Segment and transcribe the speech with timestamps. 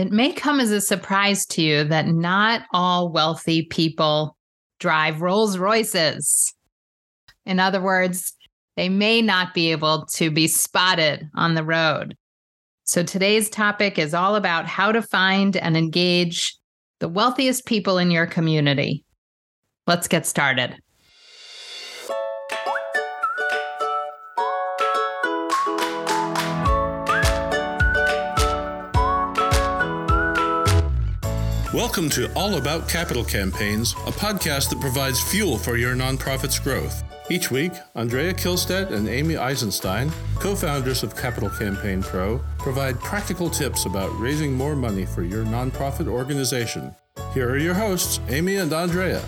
[0.00, 4.34] It may come as a surprise to you that not all wealthy people
[4.78, 6.54] drive Rolls Royces.
[7.44, 8.32] In other words,
[8.78, 12.16] they may not be able to be spotted on the road.
[12.84, 16.56] So today's topic is all about how to find and engage
[17.00, 19.04] the wealthiest people in your community.
[19.86, 20.78] Let's get started.
[31.72, 37.04] Welcome to All About Capital Campaigns, a podcast that provides fuel for your nonprofit's growth.
[37.30, 40.10] Each week, Andrea Kihlstedt and Amy Eisenstein,
[40.40, 45.44] co founders of Capital Campaign Pro, provide practical tips about raising more money for your
[45.44, 46.92] nonprofit organization.
[47.34, 49.22] Here are your hosts, Amy and Andrea.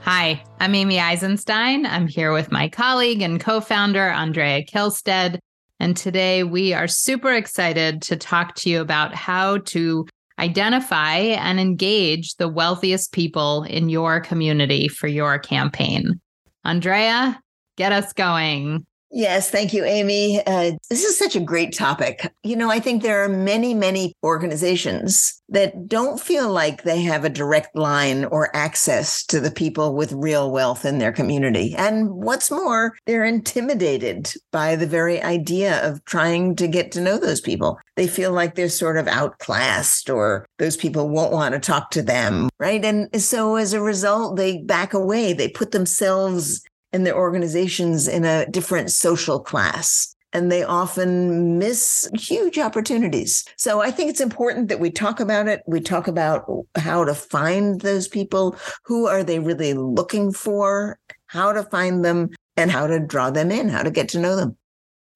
[0.00, 1.84] Hi, I'm Amy Eisenstein.
[1.84, 5.40] I'm here with my colleague and co founder, Andrea Kihlstedt.
[5.80, 10.06] And today we are super excited to talk to you about how to
[10.38, 16.20] identify and engage the wealthiest people in your community for your campaign.
[16.64, 17.40] Andrea,
[17.76, 18.86] get us going.
[19.10, 20.42] Yes, thank you, Amy.
[20.46, 22.30] Uh, this is such a great topic.
[22.42, 27.24] You know, I think there are many, many organizations that don't feel like they have
[27.24, 31.74] a direct line or access to the people with real wealth in their community.
[31.76, 37.18] And what's more, they're intimidated by the very idea of trying to get to know
[37.18, 37.78] those people.
[37.96, 42.02] They feel like they're sort of outclassed or those people won't want to talk to
[42.02, 42.84] them, right?
[42.84, 45.32] And so as a result, they back away.
[45.32, 52.08] They put themselves and their organizations in a different social class and they often miss
[52.14, 53.44] huge opportunities.
[53.56, 55.62] So I think it's important that we talk about it.
[55.66, 56.44] We talk about
[56.76, 58.56] how to find those people.
[58.84, 60.98] Who are they really looking for?
[61.26, 64.36] How to find them and how to draw them in, how to get to know
[64.36, 64.56] them.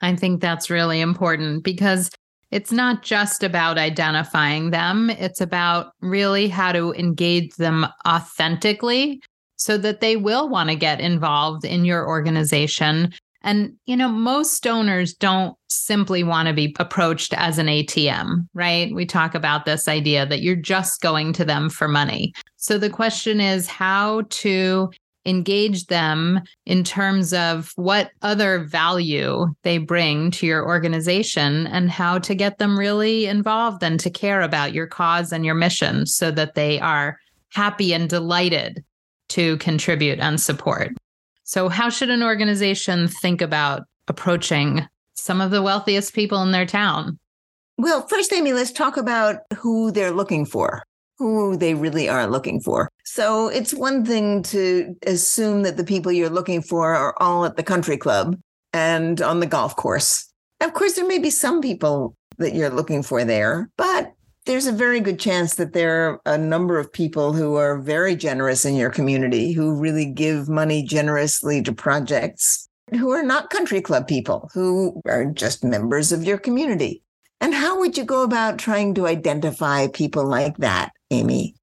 [0.01, 2.11] I think that's really important because
[2.51, 9.23] it's not just about identifying them, it's about really how to engage them authentically
[9.63, 13.13] so that they will want to get involved in your organization.
[13.43, 18.93] And, you know, most donors don't simply want to be approached as an ATM, right?
[18.93, 22.33] We talk about this idea that you're just going to them for money.
[22.57, 24.91] So the question is how to
[25.25, 32.19] engage them in terms of what other value they bring to your organization and how
[32.19, 36.33] to get them really involved and to care about your cause and your mission so
[36.33, 37.17] that they are
[37.51, 38.83] happy and delighted
[39.33, 40.97] to contribute and support.
[41.45, 46.67] So, how should an organization think about approaching some of the wealthiest people in their
[46.67, 47.19] town?
[47.79, 50.83] Well, first, Amy, let's talk about who they're looking for,
[51.19, 52.89] who they really are looking for.
[53.05, 57.57] So, it's one thing to assume that the people you're looking for are all at
[57.57, 58.39] the country club
[58.73, 60.29] and on the golf course.
[60.61, 64.13] Of course, there may be some people that you're looking for there, but
[64.47, 68.17] there's a very good chance that there are a number of people who are very
[68.17, 73.81] generous in your community who really give money generously to projects who are not country
[73.81, 77.03] club people, who are just members of your community.
[77.41, 81.55] And how would you go about trying to identify people like that, Amy?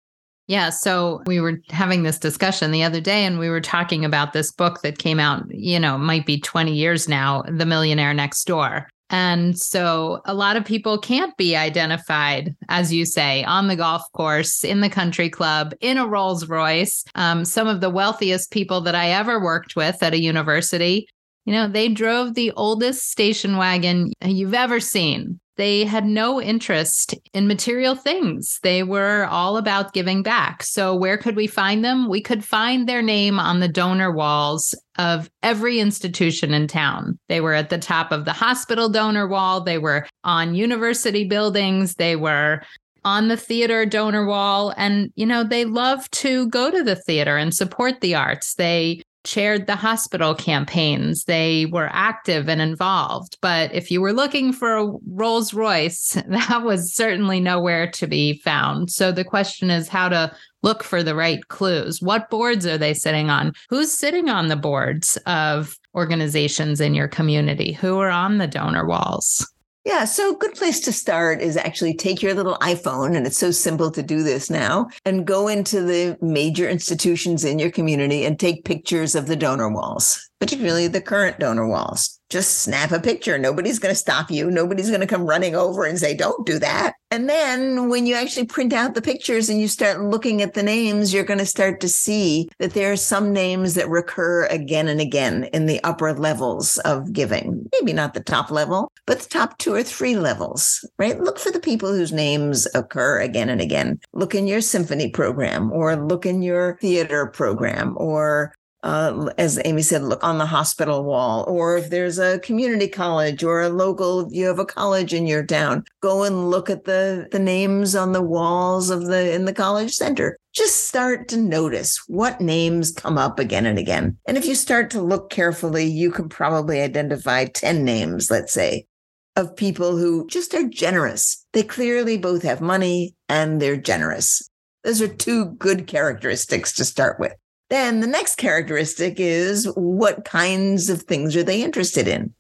[0.47, 0.72] Yeah.
[0.72, 4.51] So we were having this discussion the other day and we were talking about this
[4.51, 8.89] book that came out, you know, might be 20 years now, The Millionaire Next Door.
[9.09, 14.03] And so a lot of people can't be identified, as you say, on the golf
[14.13, 17.03] course, in the country club, in a Rolls Royce.
[17.15, 21.07] Um, some of the wealthiest people that I ever worked with at a university,
[21.45, 25.39] you know, they drove the oldest station wagon you've ever seen.
[25.59, 28.61] They had no interest in material things.
[28.63, 30.63] They were all about giving back.
[30.63, 32.07] So, where could we find them?
[32.07, 37.19] We could find their name on the donor walls of every institution in town.
[37.27, 41.95] They were at the top of the hospital donor wall, they were on university buildings,
[41.95, 42.61] they were
[43.03, 44.73] on the theater donor wall.
[44.77, 48.53] And, you know, they love to go to the theater and support the arts.
[48.53, 51.25] They chaired the hospital campaigns.
[51.25, 53.38] They were active and involved.
[53.42, 58.39] But if you were looking for a Rolls Royce, that was certainly nowhere to be
[58.39, 58.89] found.
[58.89, 62.01] So the question is how to look for the right clues.
[62.01, 63.53] What boards are they sitting on?
[63.69, 67.71] Who's sitting on the boards of organizations in your community?
[67.74, 69.48] Who are on the donor walls?
[69.89, 73.39] Yeah, so a good place to start is actually take your little iPhone, and it's
[73.39, 78.24] so simple to do this now, and go into the major institutions in your community
[78.24, 80.28] and take pictures of the donor walls.
[80.39, 82.19] Particularly the current donor walls.
[82.30, 83.38] Just snap a picture.
[83.38, 84.51] Nobody's going to stop you.
[84.51, 86.94] Nobody's going to come running over and say, don't do that.
[87.12, 90.62] And then when you actually print out the pictures and you start looking at the
[90.62, 94.88] names, you're going to start to see that there are some names that recur again
[94.88, 97.68] and again in the upper levels of giving.
[97.71, 101.19] Maybe not the top level, but the top two or three levels, right?
[101.19, 104.00] Look for the people whose names occur again and again.
[104.13, 108.53] Look in your symphony program or look in your theater program or
[108.83, 113.43] uh, as Amy said, look on the hospital wall, or if there's a community college
[113.43, 117.27] or a local, you have a college in your town, go and look at the
[117.31, 120.37] the names on the walls of the in the college center.
[120.53, 124.17] Just start to notice what names come up again and again.
[124.27, 128.87] And if you start to look carefully, you can probably identify 10 names, let's say,
[129.35, 131.45] of people who just are generous.
[131.53, 134.49] They clearly both have money and they're generous.
[134.83, 137.33] Those are two good characteristics to start with.
[137.69, 142.33] Then the next characteristic is what kinds of things are they interested in?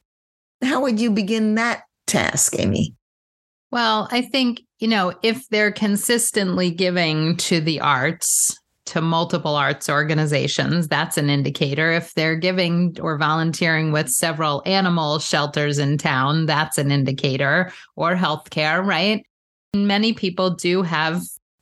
[0.63, 2.95] How would you begin that task, Amy?
[3.71, 9.87] Well, I think, you know, if they're consistently giving to the arts, to multiple arts
[9.87, 11.91] organizations, that's an indicator.
[11.91, 18.15] If they're giving or volunteering with several animal shelters in town, that's an indicator, or
[18.15, 19.23] healthcare, right?
[19.75, 21.21] Many people do have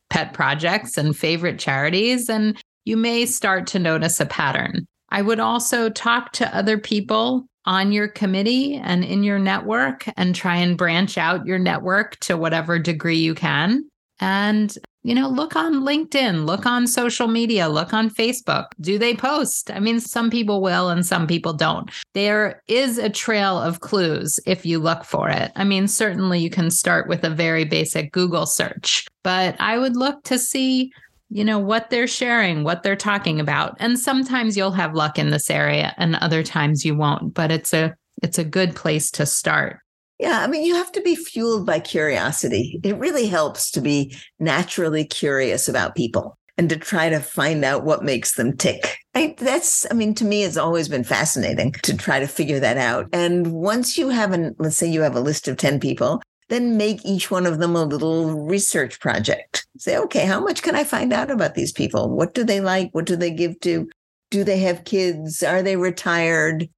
[0.10, 2.30] pet projects and favorite charities.
[2.30, 4.88] And you may start to notice a pattern.
[5.10, 10.34] I would also talk to other people on your committee and in your network and
[10.34, 13.84] try and branch out your network to whatever degree you can.
[14.22, 14.74] And,
[15.04, 18.68] you know, look on LinkedIn, look on social media, look on Facebook.
[18.80, 19.70] Do they post?
[19.70, 21.92] I mean, some people will and some people don't.
[22.14, 25.52] There is a trail of clues if you look for it.
[25.58, 29.98] I mean, certainly you can start with a very basic Google search, but I would
[29.98, 30.92] look to see
[31.30, 33.76] you know what they're sharing what they're talking about.
[33.80, 37.74] And sometimes you'll have luck in this area and other times you won't but it's
[37.74, 39.80] a it's a good place to start.
[40.20, 42.80] Yeah i mean you have to be fueled by curiosity.
[42.84, 47.84] It really helps to be naturally curious about people and to try to find out
[47.84, 48.98] what makes them tick.
[49.14, 52.78] I, that's i mean to me it's always been fascinating to try to figure that
[52.78, 53.08] out.
[53.12, 56.78] And once you have an let's say you have a list of 10 people then
[56.78, 59.68] make each one of them a little research project.
[59.78, 62.10] Say, okay, how much can I find out about these people?
[62.10, 62.90] What do they like?
[62.94, 63.90] What do they give to?
[64.32, 65.44] Do they have kids?
[65.44, 66.70] Are they retired?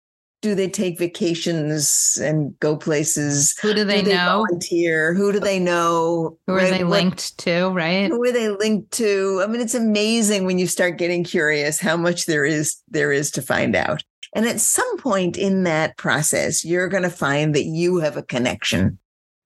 [0.41, 3.57] Do they take vacations and go places?
[3.61, 4.45] Who do they, do they know?
[4.47, 5.13] Volunteer?
[5.13, 6.37] Who do they know?
[6.47, 6.71] Who are right?
[6.71, 7.67] they linked to?
[7.69, 8.07] Right?
[8.07, 9.41] Who are they linked to?
[9.43, 13.31] I mean, it's amazing when you start getting curious how much there is there is
[13.31, 14.01] to find out.
[14.33, 18.23] And at some point in that process, you're going to find that you have a
[18.23, 18.97] connection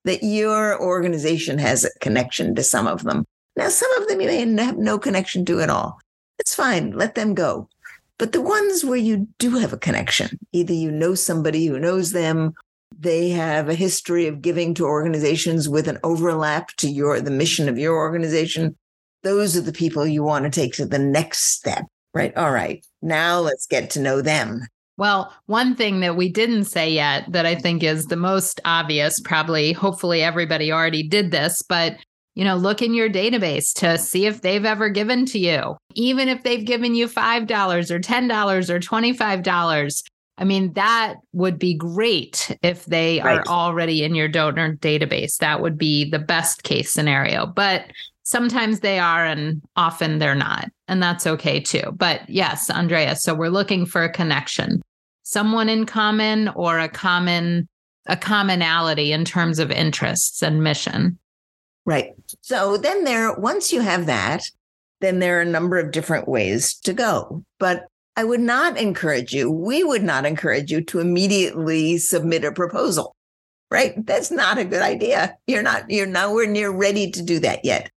[0.05, 3.25] that your organization has a connection to some of them.
[3.55, 5.99] Now, some of them you may have no connection to at all.
[6.39, 6.91] It's fine.
[6.91, 7.69] Let them go.
[8.17, 12.11] But the ones where you do have a connection, either you know somebody who knows
[12.11, 12.53] them,
[12.97, 17.67] they have a history of giving to organizations with an overlap to your the mission
[17.67, 18.75] of your organization.
[19.23, 22.35] Those are the people you want to take to the next step, right?
[22.37, 22.85] All right.
[23.01, 24.61] Now let's get to know them.
[24.97, 29.19] Well, one thing that we didn't say yet that I think is the most obvious,
[29.19, 31.97] probably, hopefully everybody already did this, but
[32.35, 35.77] you know, look in your database to see if they've ever given to you.
[35.93, 40.03] Even if they've given you $5 or $10 or $25,
[40.39, 43.37] I mean, that would be great if they right.
[43.37, 45.37] are already in your donor database.
[45.37, 47.45] That would be the best case scenario.
[47.45, 47.85] But
[48.23, 51.93] sometimes they are and often they're not and that's okay too.
[51.95, 54.81] But yes andrea so we're looking for a connection.
[55.23, 57.67] Someone in common or a common
[58.07, 61.17] a commonality in terms of interests and mission.
[61.85, 62.11] Right.
[62.41, 64.43] So then there once you have that
[65.01, 67.43] then there are a number of different ways to go.
[67.59, 72.51] But i would not encourage you we would not encourage you to immediately submit a
[72.51, 73.15] proposal
[73.73, 74.05] right?
[74.05, 75.35] That's not a good idea.
[75.47, 77.89] You're not you're nowhere near ready to do that yet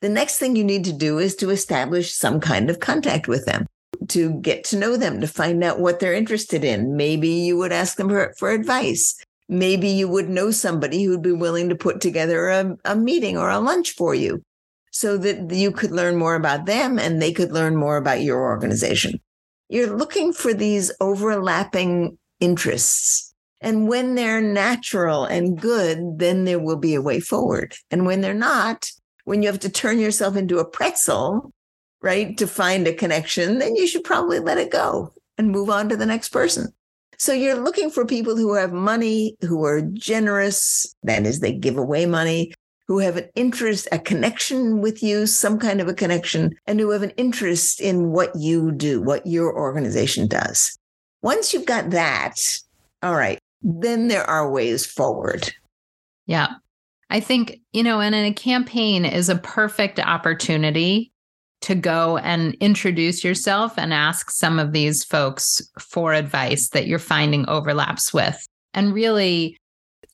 [0.00, 3.46] the next thing you need to do is to establish some kind of contact with
[3.46, 3.66] them,
[4.08, 6.96] to get to know them, to find out what they're interested in.
[6.96, 9.16] Maybe you would ask them for, for advice.
[9.48, 13.48] Maybe you would know somebody who'd be willing to put together a, a meeting or
[13.48, 14.42] a lunch for you
[14.90, 18.42] so that you could learn more about them and they could learn more about your
[18.42, 19.20] organization.
[19.68, 23.34] You're looking for these overlapping interests.
[23.60, 27.74] And when they're natural and good, then there will be a way forward.
[27.90, 28.90] And when they're not,
[29.26, 31.52] when you have to turn yourself into a pretzel,
[32.00, 35.88] right, to find a connection, then you should probably let it go and move on
[35.88, 36.72] to the next person.
[37.18, 41.76] So you're looking for people who have money, who are generous, that is, they give
[41.76, 42.52] away money,
[42.86, 46.90] who have an interest, a connection with you, some kind of a connection, and who
[46.90, 50.78] have an interest in what you do, what your organization does.
[51.22, 52.36] Once you've got that,
[53.02, 55.52] all right, then there are ways forward.
[56.26, 56.54] Yeah.
[57.10, 61.12] I think, you know, and in a campaign is a perfect opportunity
[61.62, 66.98] to go and introduce yourself and ask some of these folks for advice that you're
[66.98, 68.46] finding overlaps with.
[68.74, 69.56] And really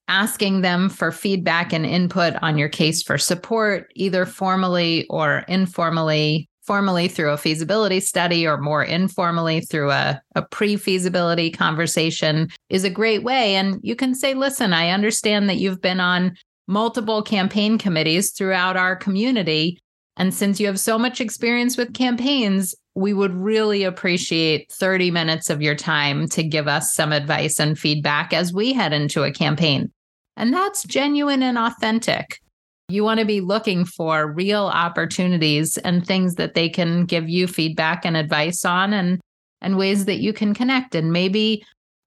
[0.08, 6.48] asking them for feedback and input on your case for support, either formally or informally,
[6.62, 12.84] formally through a feasibility study or more informally through a, a pre feasibility conversation, is
[12.84, 13.56] a great way.
[13.56, 16.36] And you can say, listen, I understand that you've been on
[16.72, 19.78] multiple campaign committees throughout our community.
[20.16, 25.50] And since you have so much experience with campaigns, we would really appreciate 30 minutes
[25.50, 29.32] of your time to give us some advice and feedback as we head into a
[29.32, 29.90] campaign.
[30.36, 32.40] And that's genuine and authentic.
[32.88, 37.46] You want to be looking for real opportunities and things that they can give you
[37.46, 39.20] feedback and advice on and
[39.60, 41.62] and ways that you can connect and maybe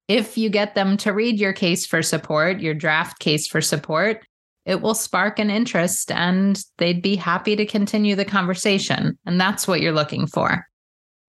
[0.08, 4.24] if you get them to read your case for support, your draft case for support,
[4.66, 9.16] it will spark an interest and they'd be happy to continue the conversation.
[9.24, 10.66] And that's what you're looking for.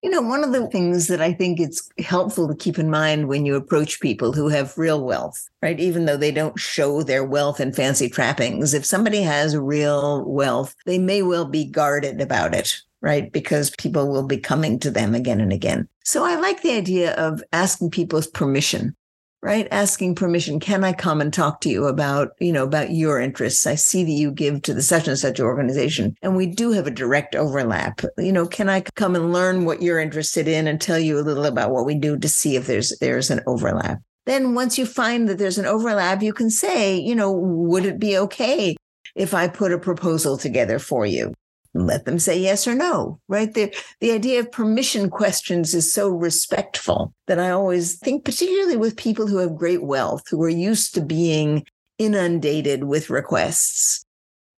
[0.03, 3.29] You know, one of the things that I think it's helpful to keep in mind
[3.29, 5.79] when you approach people who have real wealth, right?
[5.79, 10.75] Even though they don't show their wealth in fancy trappings, if somebody has real wealth,
[10.87, 13.31] they may well be guarded about it, right?
[13.31, 15.87] Because people will be coming to them again and again.
[16.03, 18.97] So I like the idea of asking people's permission
[19.43, 19.67] right?
[19.71, 23.67] Asking permission can i come and talk to you about you know about your interests?
[23.67, 26.17] I see that you give to the such and such organization.
[26.23, 28.01] And we do have a direct overlap.
[28.19, 31.23] You know can i come and learn what you're interested in and tell you a
[31.23, 33.99] little about what we do to see if there's there's an overlap?
[34.27, 37.99] Then once you find that there's an overlap you can say you know would it
[37.99, 38.77] be okay
[39.17, 41.33] if i put a proposal together for you
[41.75, 43.53] let them say yes or no, right?
[43.55, 48.97] The, the idea of permission questions is so respectful that I always think, particularly with
[48.97, 51.65] people who have great wealth, who are used to being
[51.99, 54.05] inundated with requests,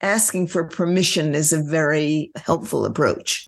[0.01, 3.47] asking for permission is a very helpful approach.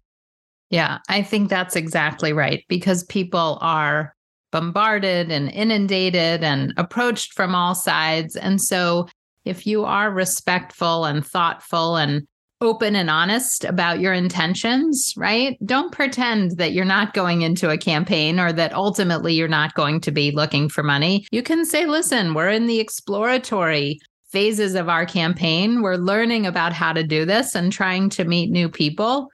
[0.71, 4.15] Yeah, I think that's exactly right because people are
[4.51, 8.37] bombarded and inundated and approached from all sides.
[8.37, 9.09] And so
[9.45, 12.27] if you are respectful and thoughtful and
[12.61, 15.59] open and honest about your intentions, right?
[15.65, 20.01] Don't pretend that you're not going into a campaign or that ultimately you're not going
[20.01, 21.27] to be looking for money.
[21.31, 23.99] You can say, listen, we're in the exploratory
[24.31, 25.83] phases of our campaign.
[25.83, 29.29] We're learning about how to do this and trying to meet new people.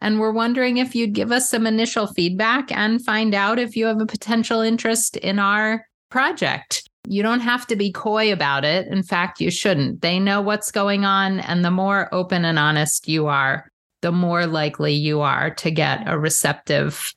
[0.00, 3.86] And we're wondering if you'd give us some initial feedback and find out if you
[3.86, 6.87] have a potential interest in our project.
[7.10, 8.86] You don't have to be coy about it.
[8.88, 10.02] In fact, you shouldn't.
[10.02, 11.40] They know what's going on.
[11.40, 13.66] And the more open and honest you are,
[14.02, 17.14] the more likely you are to get a receptive.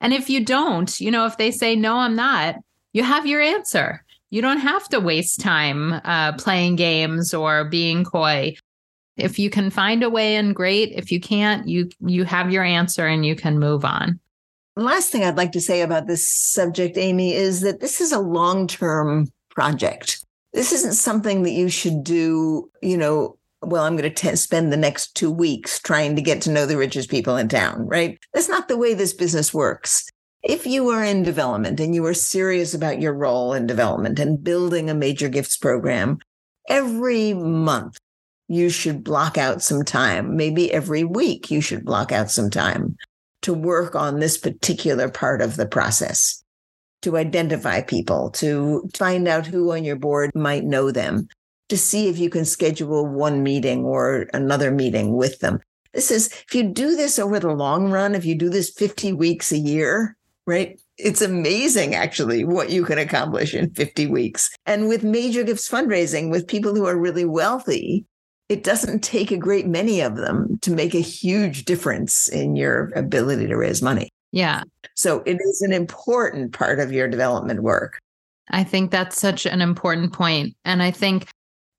[0.00, 2.56] And if you don't, you know, if they say, no, I'm not,
[2.92, 4.04] you have your answer.
[4.28, 8.54] You don't have to waste time uh, playing games or being coy.
[9.16, 10.92] If you can find a way in, great.
[10.92, 14.20] If you can't, you you have your answer and you can move on
[14.76, 18.18] last thing I'd like to say about this subject, Amy, is that this is a
[18.18, 20.24] long term project.
[20.52, 24.76] This isn't something that you should do, you know, well, I'm going to spend the
[24.76, 28.18] next two weeks trying to get to know the richest people in town, right?
[28.32, 30.08] That's not the way this business works.
[30.42, 34.42] If you are in development and you are serious about your role in development and
[34.42, 36.18] building a major gifts program,
[36.68, 37.98] every month
[38.48, 40.36] you should block out some time.
[40.36, 42.96] Maybe every week you should block out some time
[43.42, 46.42] to work on this particular part of the process,
[47.02, 51.28] to identify people, to find out who on your board might know them,
[51.68, 55.60] to see if you can schedule one meeting or another meeting with them.
[55.94, 59.12] This is, if you do this over the long run, if you do this 50
[59.12, 60.16] weeks a year,
[60.46, 60.80] right?
[60.98, 64.50] It's amazing, actually, what you can accomplish in 50 weeks.
[64.66, 68.04] And with major gifts fundraising, with people who are really wealthy,
[68.50, 72.90] it doesn't take a great many of them to make a huge difference in your
[72.96, 74.10] ability to raise money.
[74.32, 74.64] Yeah.
[74.96, 78.00] So it is an important part of your development work.
[78.50, 80.56] I think that's such an important point.
[80.64, 81.28] And I think,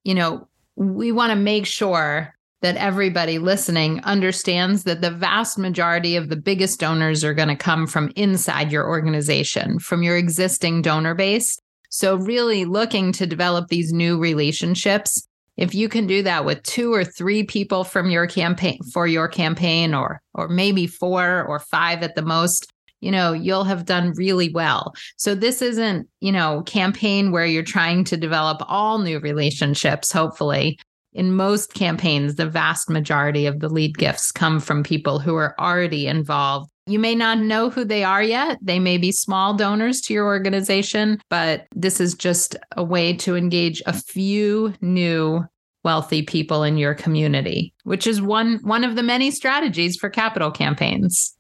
[0.05, 0.47] you know,
[0.77, 6.37] we want to make sure that everybody listening understands that the vast majority of the
[6.37, 11.59] biggest donors are going to come from inside your organization, from your existing donor base.
[11.89, 16.93] So, really looking to develop these new relationships if you can do that with two
[16.93, 22.03] or three people from your campaign for your campaign or or maybe four or five
[22.03, 24.93] at the most you know you'll have done really well.
[25.17, 30.79] So this isn't you know campaign where you're trying to develop all new relationships hopefully.
[31.13, 35.59] In most campaigns the vast majority of the lead gifts come from people who are
[35.59, 38.57] already involved You may not know who they are yet.
[38.61, 43.35] They may be small donors to your organization, but this is just a way to
[43.35, 45.45] engage a few new
[45.83, 50.51] wealthy people in your community, which is one one of the many strategies for capital
[50.51, 51.35] campaigns.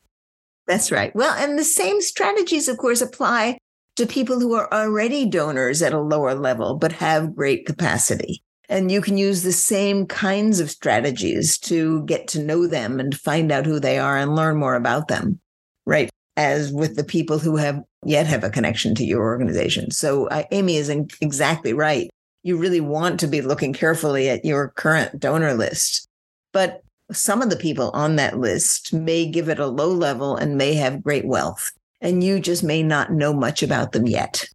[0.67, 1.13] That's right.
[1.15, 3.57] Well, and the same strategies of course apply
[3.95, 8.43] to people who are already donors at a lower level but have great capacity.
[8.71, 13.13] And you can use the same kinds of strategies to get to know them and
[13.13, 15.41] find out who they are and learn more about them,
[15.85, 16.09] right?
[16.37, 19.91] As with the people who have yet have a connection to your organization.
[19.91, 22.09] So uh, Amy is exactly right.
[22.43, 26.07] You really want to be looking carefully at your current donor list.
[26.53, 30.57] But some of the people on that list may give it a low level and
[30.57, 34.45] may have great wealth, and you just may not know much about them yet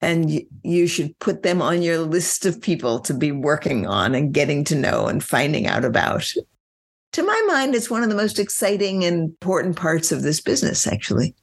[0.00, 4.34] and you should put them on your list of people to be working on and
[4.34, 6.30] getting to know and finding out about.
[7.12, 10.86] To my mind, it's one of the most exciting and important parts of this business,
[10.86, 11.34] actually.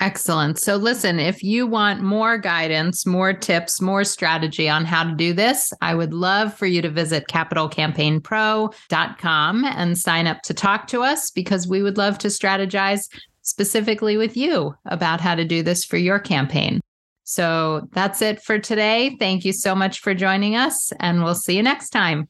[0.00, 0.58] Excellent.
[0.58, 5.32] So, listen, if you want more guidance, more tips, more strategy on how to do
[5.32, 11.02] this, I would love for you to visit capitalcampaignpro.com and sign up to talk to
[11.02, 13.08] us because we would love to strategize
[13.42, 16.80] specifically with you about how to do this for your campaign.
[17.24, 19.16] So that's it for today.
[19.18, 22.28] Thank you so much for joining us, and we'll see you next time.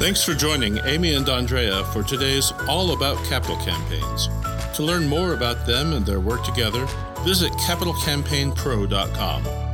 [0.00, 4.28] Thanks for joining Amy and Andrea for today's All About Capital Campaigns.
[4.76, 6.86] To learn more about them and their work together,
[7.22, 9.69] visit capitalcampaignpro.com.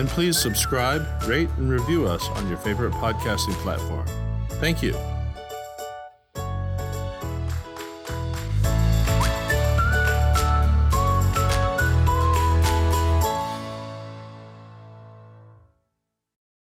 [0.00, 4.06] And please subscribe, rate, and review us on your favorite podcasting platform.
[4.52, 4.94] Thank you.